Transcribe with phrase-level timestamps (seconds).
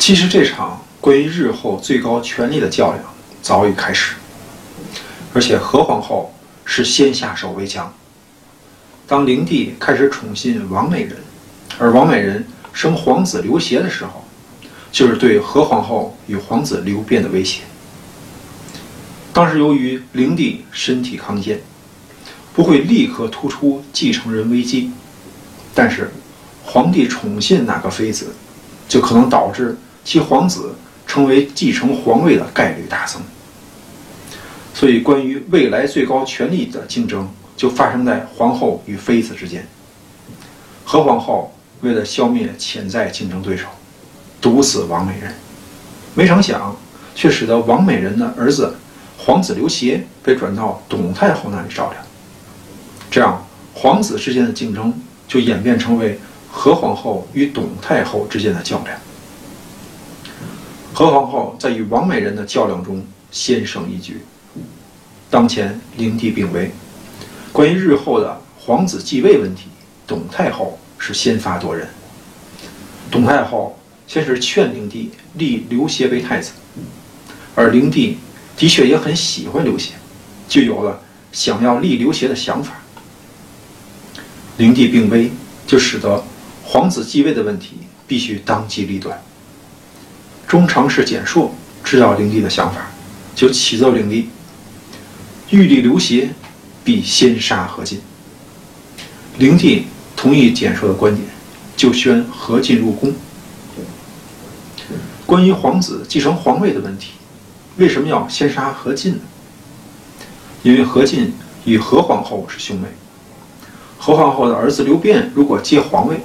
[0.00, 3.04] 其实这场关于日后最高权力的较量
[3.42, 4.14] 早已开始，
[5.34, 6.34] 而且何皇后
[6.64, 7.92] 是先下手为强。
[9.06, 11.18] 当灵帝开始宠信王美人，
[11.78, 14.24] 而王美人生皇子刘协的时候，
[14.90, 17.60] 就是对何皇后与皇子刘辩的威胁。
[19.34, 21.60] 当时由于灵帝身体康健，
[22.54, 24.92] 不会立刻突出继承人危机，
[25.74, 26.10] 但是
[26.64, 28.34] 皇帝宠信哪个妃子，
[28.88, 30.74] 就可能导致其皇子
[31.06, 33.20] 成为继承皇位的概率大增。
[34.72, 39.66] 所以，关于未来最高权力的竞争就发生在皇后与妃子之间。
[40.84, 43.66] 何皇后为了消灭潜在竞争对手，
[44.40, 45.34] 毒死王美人，
[46.14, 46.74] 没成想
[47.14, 48.74] 却使得王美人的儿子
[49.18, 52.00] 皇子刘协被转到董太后那里照料。
[53.10, 53.44] 这样，
[53.74, 54.94] 皇子之间的竞争
[55.28, 56.18] 就演变成为
[56.50, 58.96] 何皇后与董太后之间的较量。
[61.00, 64.20] 何皇后在与王美人的较量中先胜一局。
[65.30, 66.70] 当前灵帝病危，
[67.52, 69.62] 关于日后的皇子继位问题，
[70.06, 71.88] 董太后是先发夺人。
[73.10, 76.52] 董太后先是劝灵帝立刘协为太子，
[77.54, 78.18] 而灵帝
[78.54, 79.94] 的确也很喜欢刘协，
[80.50, 81.00] 就有了
[81.32, 82.74] 想要立刘协的想法。
[84.58, 85.32] 灵帝病危，
[85.66, 86.22] 就使得
[86.62, 89.18] 皇子继位的问题必须当机立断。
[90.50, 92.90] 中常侍简硕知道灵帝的想法，
[93.36, 94.28] 就启奏灵帝。
[95.50, 96.30] 欲立刘协，
[96.82, 98.00] 必先杀何进。
[99.38, 101.24] 灵帝同意简硕的观点，
[101.76, 103.14] 就宣何进入宫。
[105.24, 107.12] 关于皇子继承皇位的问题，
[107.76, 109.20] 为什么要先杀何进呢？
[110.64, 111.32] 因为何进
[111.64, 112.88] 与何皇后是兄妹，
[113.96, 116.20] 何皇后的儿子刘辩如果接皇位，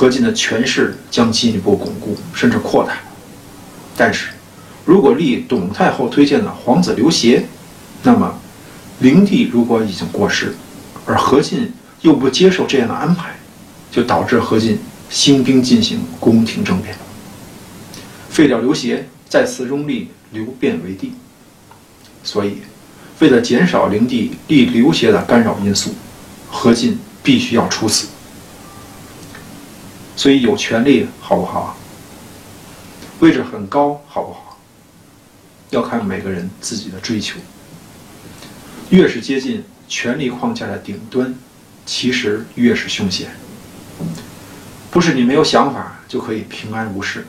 [0.00, 2.94] 何进的权势将进一步巩固甚至扩大。
[3.98, 4.28] 但是，
[4.86, 7.44] 如果立董太后推荐的皇子刘协，
[8.02, 8.40] 那么，
[9.00, 10.54] 灵帝如果已经过世，
[11.04, 13.36] 而何进又不接受这样的安排，
[13.92, 14.78] 就导致何进
[15.10, 16.96] 兴兵进行宫廷政变，
[18.30, 21.12] 废掉刘协，再次拥立刘辩为帝。
[22.24, 22.62] 所以，
[23.18, 25.94] 为了减少灵帝立刘协的干扰因素，
[26.48, 28.06] 何进必须要处死。
[30.20, 31.78] 所以，有权利好不好？
[33.20, 34.58] 位置很高好不好？
[35.70, 37.40] 要看每个人自己的追求。
[38.90, 41.34] 越是接近权力框架的顶端，
[41.86, 43.30] 其实越是凶险。
[44.90, 47.26] 不是你没有想法就可以平安无事，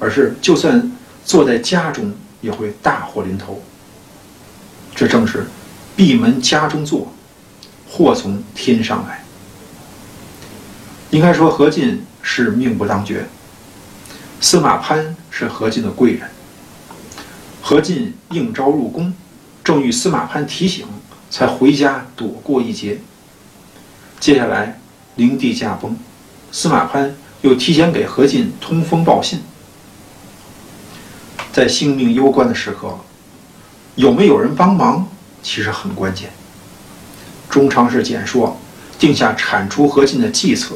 [0.00, 0.90] 而是就算
[1.24, 3.62] 坐在家中也会大祸临头。
[4.92, 5.46] 这正是
[5.94, 7.12] 闭门家中坐，
[7.88, 9.21] 祸从天上来。
[11.12, 13.26] 应该说何进是命不当绝，
[14.40, 16.22] 司马潘是何进的贵人，
[17.60, 19.12] 何进应召入宫。
[19.62, 20.86] 正遇司马潘提醒，
[21.30, 22.98] 才回家躲过一劫。
[24.18, 24.80] 接下来，
[25.16, 25.94] 灵帝驾崩，
[26.50, 29.40] 司马潘又提前给何进通风报信。
[31.52, 32.98] 在性命攸关的时刻，
[33.96, 35.06] 有没有人帮忙，
[35.42, 36.30] 其实很关键。
[37.50, 38.58] 中常侍简说，
[38.98, 40.74] 定下铲除何进的计策，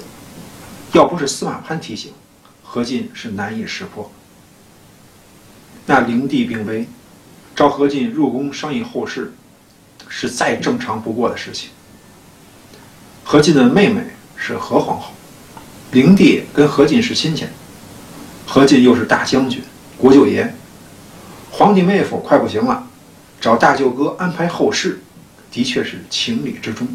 [0.92, 2.12] 要不是司马潘提醒，
[2.62, 4.10] 何进是难以识破。
[5.86, 6.86] 那灵帝病危。
[7.54, 9.32] 召何进入宫商议后事，
[10.08, 11.70] 是再正常不过的事情。
[13.24, 14.02] 何进的妹妹
[14.36, 15.12] 是何皇后，
[15.90, 17.46] 灵帝跟何进是亲戚，
[18.46, 19.62] 何进又是大将军、
[19.96, 20.54] 国舅爷，
[21.50, 22.86] 皇帝妹夫快不行了，
[23.40, 25.00] 找大舅哥安排后事，
[25.50, 26.86] 的确是情理之中。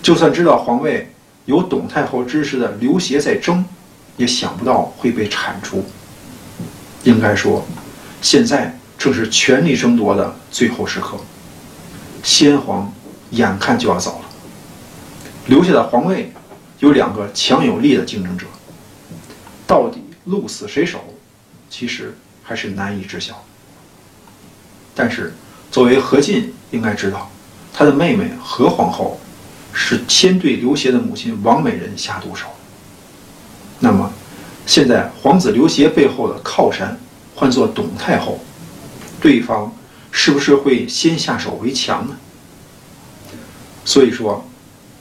[0.00, 1.09] 就算知道皇位
[1.46, 3.64] 有董太后支持的刘协在争，
[4.16, 5.84] 也想不到会被铲除。
[7.04, 7.64] 应该说，
[8.20, 8.76] 现在。
[9.00, 11.16] 正是权力争夺的最后时刻，
[12.22, 12.92] 先皇
[13.30, 14.28] 眼看就要走了，
[15.46, 16.30] 留下的皇位
[16.80, 18.44] 有两个强有力的竞争者，
[19.66, 20.98] 到底鹿死谁手，
[21.70, 23.42] 其实还是难以知晓。
[24.94, 25.32] 但是，
[25.70, 27.30] 作为何进应该知道，
[27.72, 29.18] 他的妹妹何皇后
[29.72, 32.46] 是先对刘协的母亲王美人下毒手。
[33.78, 34.12] 那么，
[34.66, 36.98] 现在皇子刘协背后的靠山
[37.34, 38.40] 换作董太后。
[39.20, 39.70] 对方
[40.10, 42.16] 是不是会先下手为强呢？
[43.84, 44.42] 所以说，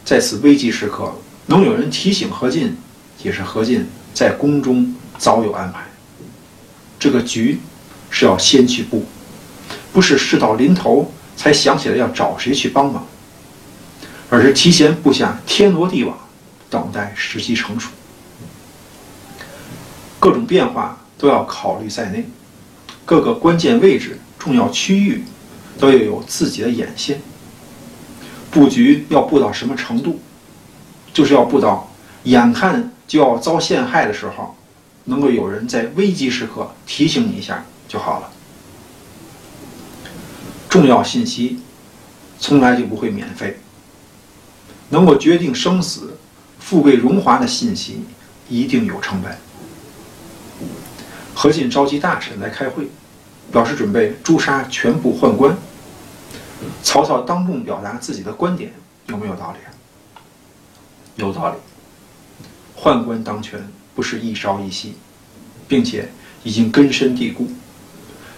[0.03, 1.13] 在此危急时刻，
[1.45, 2.75] 能有人提醒何进，
[3.23, 5.81] 也是何进在宫中早有安排。
[6.99, 7.61] 这个局
[8.09, 9.05] 是要先去布，
[9.93, 13.07] 不是事到临头才想起来要找谁去帮忙，
[14.29, 16.17] 而是提前布下天罗地网，
[16.69, 17.89] 等待时机成熟。
[20.19, 22.25] 各种变化都要考虑在内，
[23.05, 25.23] 各个关键位置、重要区域
[25.79, 27.21] 都要有自己的眼线。
[28.51, 30.19] 布局要布到什么程度？
[31.13, 31.91] 就是要布到
[32.23, 34.55] 眼看就要遭陷害的时候，
[35.05, 38.29] 能够有人在危急时刻提醒你一下就好了。
[40.69, 41.59] 重要信息
[42.39, 43.59] 从来就不会免费，
[44.89, 46.17] 能够决定生死、
[46.59, 48.03] 富贵荣华的信息
[48.47, 49.37] 一定有成本。
[51.33, 52.89] 何进召集大臣来开会，
[53.51, 55.57] 表示准备诛杀全部宦官。
[56.83, 58.73] 曹操当众表达自己的观点，
[59.07, 59.59] 有没有道理？
[61.15, 61.55] 有道理。
[62.75, 63.65] 宦官当权
[63.95, 64.95] 不是一朝一夕，
[65.67, 66.09] 并且
[66.43, 67.47] 已经根深蒂固。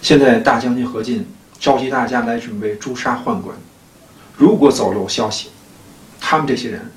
[0.02, 1.28] 现在大将军何进
[1.60, 3.56] 召集大家来准备诛杀宦官，
[4.36, 5.50] 如果走漏消息，
[6.32, 6.90] 他们这些人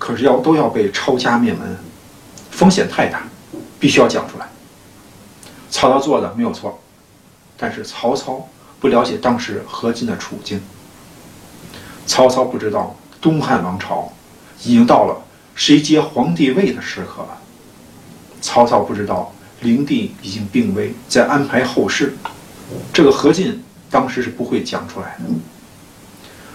[0.00, 1.78] 可是要都要被抄家灭门，
[2.50, 3.22] 风险太大，
[3.78, 4.48] 必须要讲出来。
[5.70, 6.82] 曹操做的没有错，
[7.56, 8.48] 但是曹操。
[8.80, 10.60] 不了解当时何进的处境，
[12.04, 14.10] 曹操不知道东汉王朝
[14.64, 15.22] 已经到了
[15.54, 17.38] 谁接皇帝位的时刻了。
[18.40, 22.14] 曹操不知道灵帝已经病危，在安排后事，
[22.92, 25.24] 这个何进当时是不会讲出来的。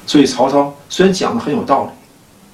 [0.05, 1.91] 所以曹操虽然讲的很有道理，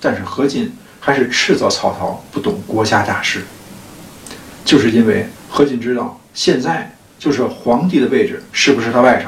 [0.02, 3.44] 但是何进还是斥责曹操不懂国家大事，
[4.66, 9.28] 就是因为何进知道现在就是皇帝的位置是不是他外甥。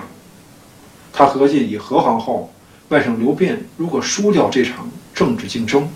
[1.13, 2.51] 他何进以何皇后
[2.89, 5.87] 外甥刘辩如果输掉这场政治竞争，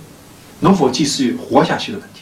[0.60, 2.22] 能否继续活下去的问题。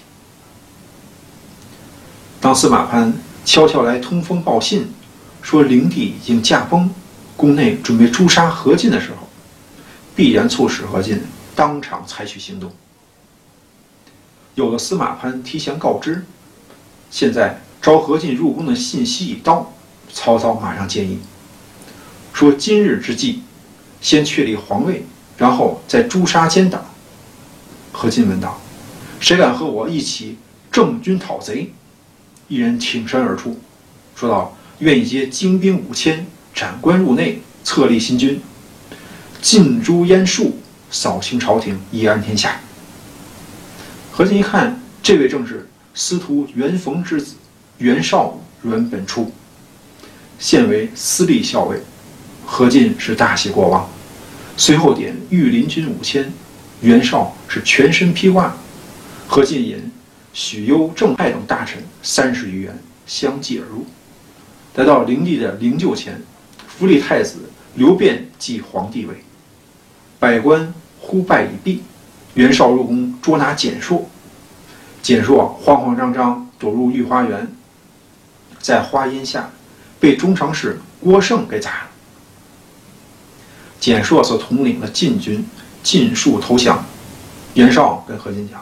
[2.39, 3.13] 当司马潘
[3.43, 4.87] 悄悄来通风报信，
[5.41, 6.89] 说灵帝已经驾崩，
[7.35, 9.27] 宫内准备诛杀何进的时候，
[10.15, 11.21] 必然促使何进
[11.55, 12.71] 当场采取行动。
[14.55, 16.25] 有了司马潘提前告知，
[17.09, 19.73] 现在招何进入宫的信息已到，
[20.11, 21.19] 曹操马上建议。
[22.33, 23.41] 说今日之计，
[24.01, 25.05] 先确立皇位，
[25.37, 26.85] 然后再诛杀奸党。
[27.91, 28.59] 何进问道
[29.21, 30.37] ：“谁敢和我一起
[30.71, 31.71] 正军讨贼？”
[32.47, 33.59] 一人挺身而出，
[34.15, 38.41] 说道：“愿意接精兵五千，斩官入内，册立新君，
[39.41, 40.59] 尽诛阉竖，
[40.95, 42.57] 扫清朝廷，以安天下。”
[44.13, 47.35] 何进一看，这位正是司徒袁逢之子
[47.79, 49.33] 袁绍阮本初，
[50.39, 51.81] 现为司隶校尉。
[52.45, 53.89] 何进是大喜过望，
[54.55, 56.31] 随后点御林军五千，
[56.79, 58.55] 袁绍是全身披挂，
[59.27, 59.91] 何进引
[60.31, 63.85] 许攸、郑艾等大臣三十余员相继而入，
[64.75, 66.21] 来到灵帝的灵柩前，
[66.67, 67.39] 扶立太子
[67.73, 69.15] 刘辩继皇帝位，
[70.19, 70.73] 百官
[71.05, 71.83] 呼败已毕，
[72.33, 74.09] 袁绍入宫捉拿简硕，
[75.03, 77.47] 简硕慌慌张张躲入御花园，
[78.59, 79.51] 在花荫下
[79.99, 81.89] 被中常侍郭盛给宰了。
[83.79, 85.45] 简硕所统领的禁军
[85.83, 86.83] 尽数投降，
[87.53, 88.59] 袁绍跟何进讲：“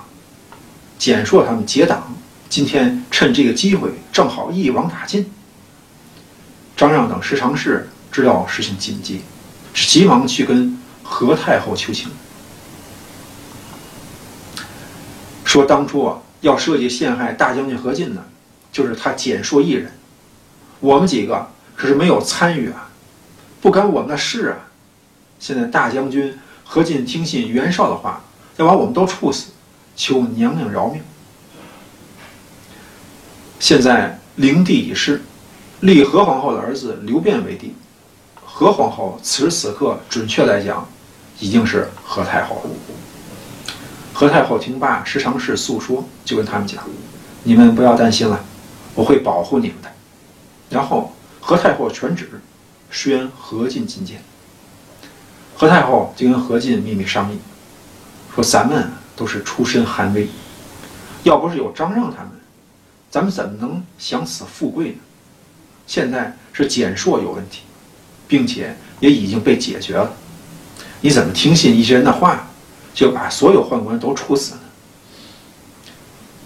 [1.00, 2.14] 简硕他们结党，
[2.50, 5.32] 今天趁这个机会，正好一网打尽。”
[6.76, 9.22] 张让等十常侍知道事情紧急，
[9.74, 12.10] 急忙去跟何太后求情，
[15.54, 18.26] 说当初啊要设计陷害大将军何进的，
[18.72, 19.92] 就是他简硕一人，
[20.80, 22.90] 我们几个可是没有参与啊，
[23.62, 24.58] 不干我们的事啊。
[25.38, 28.24] 现在大将军何进听信袁绍的话，
[28.58, 29.52] 要把我们都处死，
[29.96, 31.04] 求娘娘饶命。
[33.60, 35.22] 现在灵帝已逝，
[35.82, 37.76] 立何皇后的儿子刘辩为帝。
[38.44, 40.90] 何皇后此时此刻，准确来讲，
[41.40, 42.70] 已经是何太后了。
[44.24, 46.82] 何太后听罢时常侍诉说，就跟他们讲
[47.44, 48.42] ：“你们不要担心了，
[48.96, 49.92] 我会保护你们的。”
[50.72, 51.12] 然后
[51.42, 52.30] 何太后传旨，
[52.90, 54.22] 宣何进觐见。
[55.58, 57.38] 何太后就跟何进秘密商议，
[58.34, 60.30] 说：“咱们都是出身寒微，
[61.24, 62.32] 要不是有张让他们，
[63.12, 64.96] 咱们怎么能享此富贵呢？
[65.86, 67.64] 现在是简硕有问题，
[68.26, 70.14] 并且也已经被解决了，
[71.02, 72.48] 你怎么听信一些人的话，
[72.94, 74.60] 就把所有宦官都处死了？”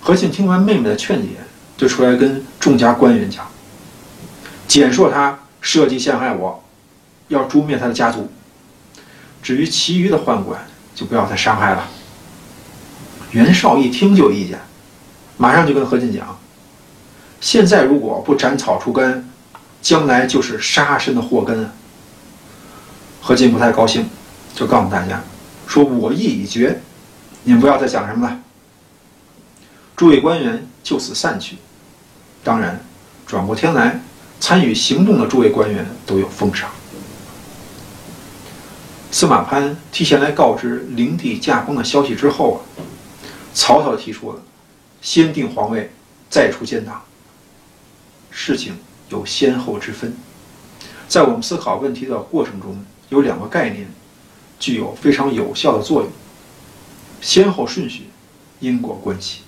[0.01, 1.29] 何进听完妹妹的劝解，
[1.75, 3.45] 就出来跟众家官员讲
[4.67, 6.63] ：“简硕他设计陷害我，
[7.27, 8.31] 要诛灭他的家族。”
[9.43, 11.87] 至于其余的宦官，就不要再伤害了。
[13.31, 14.59] 袁绍一听就有意见，
[15.37, 16.37] 马上就跟何进讲
[17.41, 19.29] ：“现在如果不斩草除根，
[19.81, 21.69] 将来就是杀身的祸根。”
[23.21, 24.09] 何进不太高兴，
[24.55, 25.21] 就告诉大家
[25.67, 26.81] ：“说我意已决，
[27.43, 28.39] 你们不要再讲什么了。”
[29.95, 31.57] 诸位官员就此散去。
[32.43, 32.79] 当然，
[33.25, 33.99] 转过天来
[34.39, 36.69] 参与行动的诸位官员都有封赏。
[39.11, 42.59] 司马潘提前来告知灵帝驾崩的消息之后啊，
[43.53, 44.41] 曹操提出了
[45.01, 45.91] 先定皇位，
[46.29, 47.01] 再出奸党。
[48.29, 48.77] 事情
[49.09, 50.15] 有先后之分，
[51.07, 53.87] 在我们思考问题的过程中，有两个概念
[54.59, 56.11] 具有非常有效的作用：
[57.21, 58.09] 先后顺序、
[58.59, 59.41] 因果关系。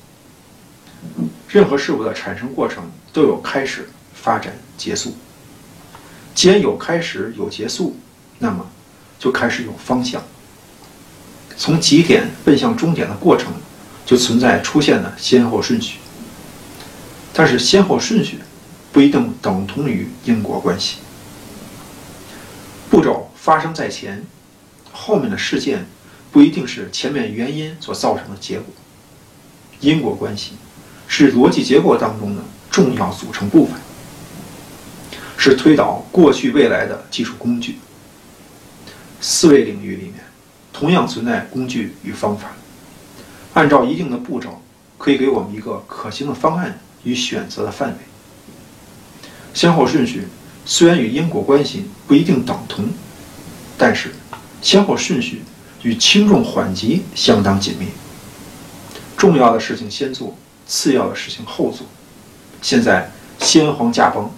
[1.47, 5.15] 任何事物的产生过程都有开始、发展、结束。
[6.35, 7.95] 既然有开始、有结束，
[8.37, 8.69] 那么
[9.17, 10.21] 就开始有方向。
[11.57, 13.51] 从极点奔向终点的过程，
[14.05, 15.97] 就存在出现的先后顺序。
[17.33, 18.39] 但是先后顺序。
[18.91, 20.97] 不一定等同于因果关系。
[22.89, 24.25] 步骤发生在前，
[24.91, 25.85] 后面的事件
[26.31, 28.73] 不一定是前面原因所造成的结果。
[29.79, 30.53] 因果关系
[31.07, 33.75] 是逻辑结构当中的重要组成部分，
[35.37, 37.77] 是推导过去未来的技术工具。
[39.21, 40.15] 思维领域里面
[40.71, 42.51] 同样存在工具与方法，
[43.53, 44.61] 按照一定的步骤，
[44.97, 47.95] 可以给我们一个可行的方案与选择的范围。
[49.53, 50.27] 先后顺序
[50.65, 52.89] 虽然与因果关系不一定等同，
[53.77, 54.11] 但是
[54.61, 55.41] 先后顺序
[55.83, 57.87] 与轻重缓急相当紧密。
[59.17, 60.37] 重要的事情先做，
[60.67, 61.85] 次要的事情后做。
[62.61, 64.29] 现在先皇驾崩，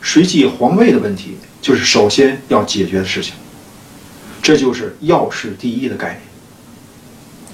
[0.00, 3.34] 谁继皇位的问题就是首先要解决的事情。
[4.42, 6.22] 这就是要事第一的概念。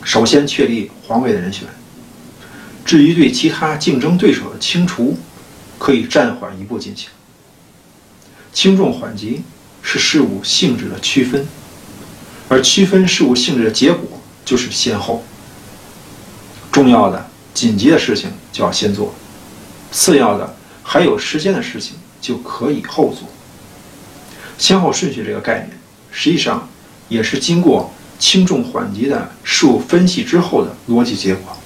[0.05, 1.67] 首先确立皇位的人选，
[2.85, 5.19] 至于对其他竞争对手的清除。
[5.79, 7.09] 可以暂缓一步进行。
[8.53, 9.43] 轻重缓急
[9.83, 11.45] 是事物性质的区分，
[12.53, 14.07] 而区分事物性质的结果
[14.45, 15.25] 就是先后。
[16.71, 19.15] 重要的、紧急的事情就要先做，
[19.91, 23.27] 次要的、还有时间的事情就可以后做。
[24.59, 25.71] 先后顺序这个概念，
[26.11, 26.69] 实际上
[27.09, 31.57] 也是经过轻重缓急的事物分析之后的逻辑结果。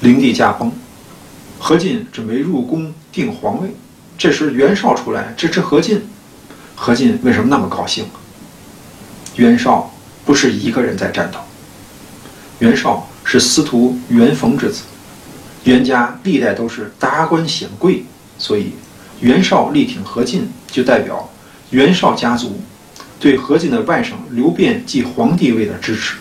[0.00, 0.72] 灵帝驾崩。
[1.58, 3.74] 何进准备入宫定皇位，
[4.16, 6.08] 这时袁绍出来支持何进。
[6.74, 8.06] 何进为什么那么高兴？
[9.38, 9.90] 袁绍
[10.26, 11.38] 不是一个人在战斗，
[12.58, 14.82] 袁绍是司徒袁逢之子，
[15.64, 18.04] 袁家历代都是达官显贵，
[18.36, 18.72] 所以
[19.20, 21.30] 袁绍力挺何进，就代表
[21.70, 22.60] 袁绍家族
[23.18, 26.16] 对何进的外甥刘辩继皇帝位的支持。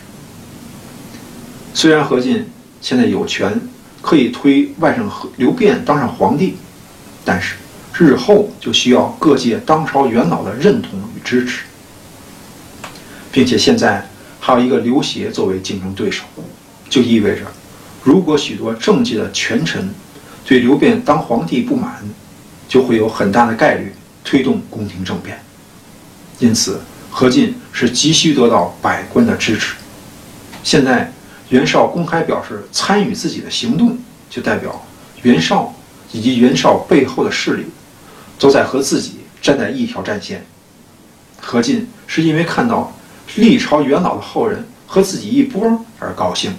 [1.73, 3.59] 虽然何进现在有权。
[3.99, 5.03] 可以推外甥
[5.35, 6.55] 刘辩当上皇帝，
[7.25, 7.55] 但是
[7.97, 11.63] 日后就需要各界当朝元老的认同与支持，
[13.31, 14.07] 并且现在
[14.39, 16.23] 还有一个刘协作为竞争对手，
[16.89, 17.41] 就意味着，
[18.03, 19.93] 如果许多政界的权臣
[20.45, 22.03] 对刘辩当皇帝不满，
[22.67, 23.93] 就会有很大的概率
[24.23, 25.39] 推动宫廷政变。
[26.39, 29.75] 因此，何进是急需得到百官的支持。
[30.63, 31.11] 现在。
[31.49, 33.97] 袁绍公开表示参与自己的行动，
[34.29, 34.85] 就代表
[35.21, 35.73] 袁绍
[36.11, 37.67] 以及袁绍背后的势力
[38.37, 40.45] 都在和自己站在一条战线。
[41.39, 42.93] 何进是因为看到
[43.35, 46.51] 历朝元老的后人和自己一波而高兴。